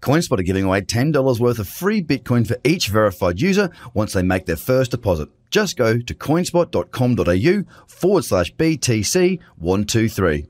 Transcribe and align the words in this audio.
CoinSpot 0.00 0.38
are 0.38 0.42
giving 0.42 0.64
away 0.64 0.80
$10 0.82 1.40
worth 1.40 1.58
of 1.58 1.68
free 1.68 2.02
Bitcoin 2.02 2.46
for 2.46 2.56
each 2.64 2.88
verified 2.88 3.40
user 3.40 3.70
once 3.94 4.12
they 4.12 4.22
make 4.22 4.46
their 4.46 4.56
first 4.56 4.90
deposit. 4.90 5.28
Just 5.50 5.76
go 5.76 5.98
to 5.98 6.14
coinspot.com.au 6.14 7.84
forward 7.86 8.24
slash 8.24 8.54
BTC123. 8.54 10.46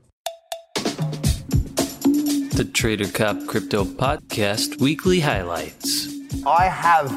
The 2.55 2.65
Trader 2.65 3.07
Cobb 3.07 3.47
Crypto 3.47 3.83
Podcast 3.83 4.79
Weekly 4.79 5.19
Highlights. 5.19 6.07
I 6.45 6.65
have 6.65 7.11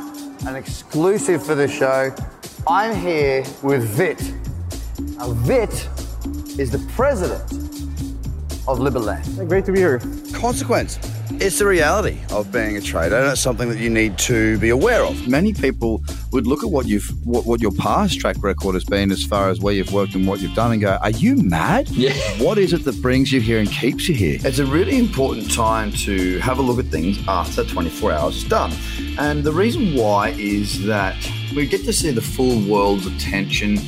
an 0.46 0.56
exclusive 0.56 1.44
for 1.44 1.54
the 1.54 1.68
show. 1.68 2.14
I'm 2.66 2.96
here 2.96 3.44
with 3.62 3.84
Vit. 3.90 4.20
Now, 5.18 5.30
Vit 5.32 5.88
is 6.58 6.70
the 6.70 6.84
president 6.94 7.42
of 8.66 8.78
Liberland. 8.78 9.48
Great 9.48 9.64
to 9.66 9.72
be 9.72 9.78
here. 9.78 10.00
Consequence. 10.32 10.98
It's 11.32 11.58
the 11.58 11.66
reality 11.66 12.18
of 12.30 12.52
being 12.52 12.76
a 12.76 12.80
trader, 12.80 13.16
and 13.16 13.32
it's 13.32 13.40
something 13.40 13.68
that 13.68 13.78
you 13.78 13.90
need 13.90 14.16
to 14.18 14.58
be 14.58 14.70
aware 14.70 15.04
of. 15.04 15.26
Many 15.26 15.52
people 15.52 16.02
would 16.32 16.46
look 16.46 16.62
at 16.62 16.70
what 16.70 16.86
you've 16.86 17.08
what, 17.26 17.46
what 17.46 17.60
your 17.60 17.72
past 17.72 18.20
track 18.20 18.36
record 18.40 18.74
has 18.74 18.84
been 18.84 19.10
as 19.10 19.24
far 19.24 19.50
as 19.50 19.60
where 19.60 19.74
you've 19.74 19.92
worked 19.92 20.14
and 20.14 20.26
what 20.26 20.40
you've 20.40 20.54
done 20.54 20.72
and 20.72 20.80
go, 20.80 20.98
Are 21.02 21.10
you 21.10 21.36
mad? 21.36 21.88
Yeah. 21.88 22.12
What 22.46 22.58
is 22.58 22.72
it 22.72 22.84
that 22.84 23.00
brings 23.02 23.32
you 23.32 23.40
here 23.40 23.58
and 23.58 23.70
keeps 23.70 24.08
you 24.08 24.14
here? 24.14 24.38
It's 24.42 24.58
a 24.58 24.66
really 24.66 24.98
important 24.98 25.52
time 25.52 25.90
to 25.92 26.38
have 26.38 26.58
a 26.58 26.62
look 26.62 26.78
at 26.78 26.86
things 26.86 27.18
after 27.26 27.64
24 27.64 28.12
hours 28.12 28.36
is 28.36 28.44
done. 28.44 28.72
And 29.18 29.42
the 29.42 29.52
reason 29.52 29.94
why 29.94 30.30
is 30.30 30.84
that 30.84 31.16
we 31.54 31.66
get 31.66 31.84
to 31.84 31.92
see 31.92 32.10
the 32.10 32.20
full 32.20 32.60
world's 32.70 33.06
attention 33.06 33.78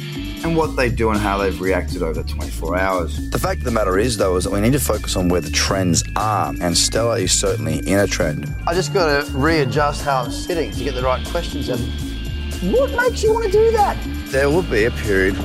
and 0.44 0.56
what 0.56 0.77
they 0.77 0.89
do 0.89 1.11
and 1.11 1.19
how 1.19 1.39
they've 1.39 1.61
reacted 1.61 2.03
over 2.03 2.22
24 2.22 2.77
hours. 2.77 3.31
The 3.31 3.39
fact 3.39 3.58
of 3.58 3.64
the 3.64 3.70
matter 3.70 3.98
is, 3.98 4.17
though, 4.17 4.36
is 4.36 4.44
that 4.44 4.50
we 4.50 4.61
need 4.61 4.72
to 4.72 4.81
focus 4.81 5.17
on 5.17 5.28
where 5.28 5.41
the 5.41 5.50
trends 5.50 6.05
are, 6.17 6.55
and 6.61 6.77
Stellar 6.77 7.19
is 7.19 7.33
certainly 7.33 7.78
in 7.89 7.98
a 7.98 8.06
trend. 8.06 8.55
I 8.66 8.75
just 8.75 8.94
got 8.94 9.25
to 9.25 9.33
readjust 9.33 10.05
how 10.05 10.22
I'm 10.22 10.31
sitting 10.31 10.70
to 10.72 10.84
get 10.84 10.94
the 10.94 11.03
right 11.03 11.27
questions 11.28 11.69
in. 11.69 11.78
What 12.72 12.91
makes 12.92 13.22
you 13.22 13.33
want 13.33 13.47
to 13.47 13.53
do 13.53 13.70
that? 13.72 13.97
There 14.31 14.48
will 14.50 14.62
be 14.62 14.84
a 14.84 14.91
period 14.91 15.36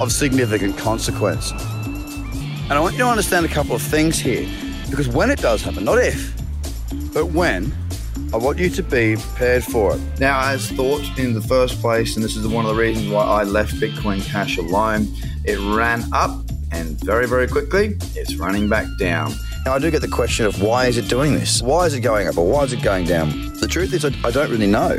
of 0.00 0.12
significant 0.12 0.76
consequence. 0.78 1.52
And 1.52 2.72
I 2.72 2.80
want 2.80 2.94
you 2.94 3.00
to 3.00 3.08
understand 3.08 3.46
a 3.46 3.48
couple 3.48 3.74
of 3.74 3.82
things 3.82 4.18
here, 4.18 4.48
because 4.90 5.08
when 5.08 5.30
it 5.30 5.40
does 5.40 5.62
happen, 5.62 5.84
not 5.84 5.98
if, 5.98 6.34
but 7.12 7.26
when, 7.26 7.72
I 8.32 8.36
want 8.36 8.58
you 8.58 8.70
to 8.70 8.82
be 8.84 9.16
prepared 9.16 9.64
for 9.64 9.96
it. 9.96 10.00
Now, 10.20 10.40
as 10.50 10.70
thought 10.70 11.02
in 11.18 11.34
the 11.34 11.40
first 11.40 11.80
place, 11.80 12.14
and 12.14 12.24
this 12.24 12.36
is 12.36 12.46
one 12.46 12.64
of 12.64 12.74
the 12.74 12.80
reasons 12.80 13.08
why 13.10 13.24
I 13.24 13.42
left 13.42 13.74
Bitcoin 13.74 14.24
Cash 14.24 14.56
alone, 14.56 15.08
it 15.44 15.58
ran 15.76 16.04
up 16.12 16.30
and 16.70 16.96
very, 17.00 17.26
very 17.26 17.48
quickly, 17.48 17.96
it's 18.14 18.36
running 18.36 18.68
back 18.68 18.86
down. 19.00 19.32
Now, 19.66 19.74
I 19.74 19.80
do 19.80 19.90
get 19.90 20.00
the 20.00 20.08
question 20.08 20.46
of 20.46 20.62
why 20.62 20.86
is 20.86 20.96
it 20.96 21.08
doing 21.08 21.34
this? 21.34 21.60
Why 21.60 21.86
is 21.86 21.94
it 21.94 22.00
going 22.02 22.28
up 22.28 22.38
or 22.38 22.48
why 22.48 22.62
is 22.62 22.72
it 22.72 22.82
going 22.82 23.04
down? 23.04 23.30
The 23.54 23.66
truth 23.66 23.92
is, 23.92 24.04
I, 24.04 24.12
I 24.24 24.30
don't 24.30 24.48
really 24.48 24.68
know. 24.68 24.96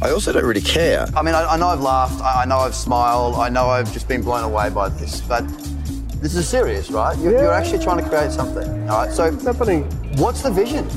I 0.00 0.10
also 0.10 0.32
don't 0.32 0.44
really 0.46 0.60
care. 0.60 1.06
I 1.16 1.22
mean, 1.22 1.34
I, 1.34 1.44
I 1.44 1.56
know 1.56 1.66
I've 1.66 1.80
laughed, 1.80 2.20
I, 2.22 2.42
I 2.42 2.44
know 2.44 2.58
I've 2.58 2.76
smiled, 2.76 3.34
I 3.34 3.48
know 3.48 3.66
I've 3.66 3.92
just 3.92 4.06
been 4.06 4.22
blown 4.22 4.44
away 4.44 4.70
by 4.70 4.88
this, 4.88 5.20
but 5.22 5.40
this 6.22 6.36
is 6.36 6.48
serious, 6.48 6.92
right? 6.92 7.18
You're, 7.18 7.32
you're 7.32 7.52
actually 7.52 7.82
trying 7.82 8.02
to 8.02 8.08
create 8.08 8.30
something. 8.30 8.88
All 8.88 9.04
right, 9.04 9.12
so 9.12 9.32
What's 9.32 9.44
happening? 9.44 9.82
what's 10.16 10.42
the 10.42 10.50
vision? 10.52 10.88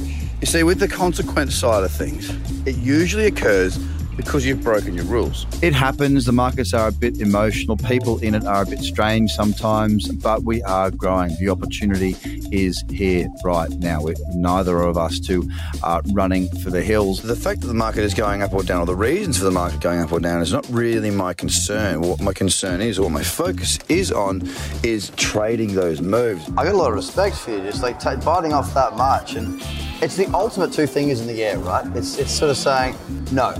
You 0.42 0.48
see, 0.48 0.64
with 0.64 0.80
the 0.80 0.88
consequence 0.88 1.56
side 1.56 1.84
of 1.84 1.92
things, 1.92 2.30
it 2.66 2.76
usually 2.78 3.28
occurs 3.28 3.78
because 4.18 4.46
you've 4.46 4.64
broken 4.64 4.96
your 4.96 5.06
rules. 5.06 5.46
It 5.62 5.74
happens. 5.74 6.26
The 6.26 6.32
markets 6.32 6.74
are 6.74 6.88
a 6.88 6.92
bit 6.92 7.22
emotional. 7.22 7.78
People 7.78 8.18
in 8.20 8.36
it 8.36 8.46
are 8.46 8.64
a 8.64 8.66
bit 8.66 8.80
strange 8.80 9.32
sometimes, 9.32 10.08
but 10.08 10.44
we 10.44 10.62
are 10.64 10.92
growing. 10.92 11.36
The 11.40 11.50
opportunity 11.50 12.16
is 12.52 12.84
here 12.90 13.28
right 13.46 13.70
now. 13.70 14.02
we 14.02 14.16
neither 14.34 14.82
of 14.82 14.98
us 14.98 15.20
two 15.20 15.50
are 15.84 16.02
running 16.12 16.50
for 16.60 16.72
the 16.72 16.82
hills. 16.82 17.22
The 17.22 17.36
fact 17.36 17.62
that 17.62 17.68
the 17.68 17.74
market 17.74 18.04
is 18.04 18.14
going 18.14 18.42
up 18.42 18.54
or 18.54 18.64
down, 18.64 18.82
or 18.82 18.86
the 18.86 18.96
reasons 18.96 19.38
for 19.38 19.46
the 19.46 19.52
market 19.52 19.80
going 19.80 20.00
up 20.00 20.12
or 20.12 20.20
down, 20.20 20.42
is 20.42 20.52
not 20.52 20.68
really 20.70 21.12
my 21.12 21.34
concern. 21.34 22.02
What 22.02 22.20
my 22.20 22.34
concern 22.34 22.82
is, 22.82 23.00
or 23.00 23.04
what 23.04 23.12
my 23.12 23.24
focus 23.24 23.80
is 23.90 24.12
on, 24.12 24.42
is 24.84 25.12
trading 25.18 25.76
those 25.76 26.02
moves. 26.02 26.50
I 26.58 26.64
got 26.66 26.74
a 26.74 26.78
lot 26.78 26.90
of 26.90 26.96
respect 26.96 27.38
for 27.38 27.52
you, 27.52 27.62
just 27.62 27.84
like 27.84 28.00
t- 28.00 28.16
biting 28.26 28.54
off 28.54 28.74
that 28.74 28.98
much, 28.98 29.36
and 29.36 29.62
it's 30.02 30.16
the 30.16 30.28
ultimate 30.34 30.74
two 30.74 30.88
fingers 30.88 31.22
in 31.22 31.28
the 31.28 31.44
air, 31.44 31.60
right? 31.60 31.86
It's 31.96 32.18
it's 32.18 32.32
sort 32.32 32.52
of 32.52 32.58
saying, 32.58 32.96
no, 33.32 33.54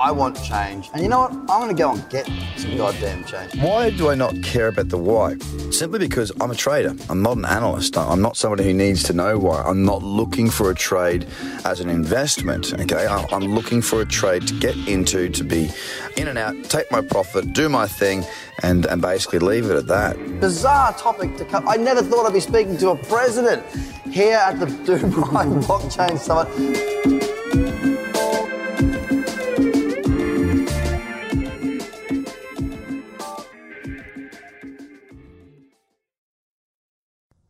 I 0.00 0.12
want 0.12 0.42
change, 0.42 0.88
and 0.94 1.02
you 1.02 1.10
know 1.10 1.20
what? 1.20 1.32
I'm 1.32 1.60
going 1.60 1.76
to 1.76 1.82
go 1.82 1.92
and 1.92 2.08
get 2.08 2.26
some 2.56 2.74
goddamn 2.78 3.22
change. 3.24 3.54
Why 3.60 3.90
do 3.90 4.08
I 4.08 4.14
not 4.14 4.42
care 4.42 4.68
about 4.68 4.88
the 4.88 4.96
why? 4.96 5.36
Simply 5.70 5.98
because 5.98 6.32
I'm 6.40 6.50
a 6.50 6.54
trader. 6.54 6.94
I'm 7.10 7.20
not 7.20 7.36
an 7.36 7.44
analyst. 7.44 7.98
I'm 7.98 8.22
not 8.22 8.38
somebody 8.38 8.64
who 8.64 8.72
needs 8.72 9.02
to 9.04 9.12
know 9.12 9.38
why. 9.38 9.60
I'm 9.60 9.84
not 9.84 10.02
looking 10.02 10.48
for 10.48 10.70
a 10.70 10.74
trade 10.74 11.26
as 11.66 11.80
an 11.80 11.90
investment. 11.90 12.72
Okay, 12.72 13.06
I'm 13.06 13.54
looking 13.54 13.82
for 13.82 14.00
a 14.00 14.06
trade 14.06 14.46
to 14.48 14.54
get 14.58 14.74
into, 14.88 15.28
to 15.28 15.44
be 15.44 15.70
in 16.16 16.28
and 16.28 16.38
out, 16.38 16.56
take 16.64 16.90
my 16.90 17.02
profit, 17.02 17.52
do 17.52 17.68
my 17.68 17.86
thing, 17.86 18.24
and 18.62 18.86
and 18.86 19.02
basically 19.02 19.38
leave 19.38 19.66
it 19.66 19.76
at 19.76 19.86
that. 19.88 20.40
Bizarre 20.40 20.94
topic 20.94 21.36
to 21.36 21.44
come. 21.44 21.68
I 21.68 21.76
never 21.76 22.02
thought 22.02 22.24
I'd 22.26 22.32
be 22.32 22.40
speaking 22.40 22.78
to 22.78 22.90
a 22.90 22.96
president 22.96 23.66
here 24.10 24.38
at 24.38 24.58
the 24.58 24.66
Dubai 24.86 25.62
Blockchain 25.62 26.18
Summit. 26.18 27.19